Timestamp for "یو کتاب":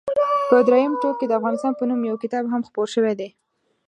2.09-2.43